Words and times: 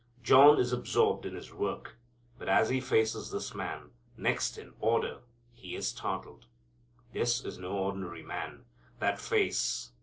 John 0.23 0.59
is 0.59 0.73
absorbed 0.73 1.27
in 1.27 1.35
his 1.35 1.53
work, 1.53 1.95
but 2.39 2.49
as 2.49 2.69
he 2.69 2.81
faces 2.81 3.29
this 3.29 3.53
Man, 3.53 3.91
next 4.17 4.57
in 4.57 4.73
order, 4.79 5.19
he 5.51 5.75
is 5.75 5.89
startled. 5.89 6.47
This 7.13 7.45
is 7.45 7.59
no 7.59 7.73
ordinary 7.77 8.23
man. 8.23 8.65
That 8.97 9.21
face! 9.21 9.91